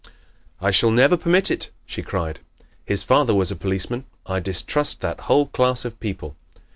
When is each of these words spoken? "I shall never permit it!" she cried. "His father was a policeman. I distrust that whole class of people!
"I 0.59 0.71
shall 0.71 0.89
never 0.89 1.15
permit 1.15 1.51
it!" 1.51 1.69
she 1.85 2.01
cried. 2.01 2.39
"His 2.85 3.03
father 3.03 3.35
was 3.35 3.51
a 3.51 3.55
policeman. 3.55 4.05
I 4.25 4.39
distrust 4.39 5.01
that 5.01 5.19
whole 5.29 5.45
class 5.45 5.85
of 5.85 5.99
people! 5.99 6.35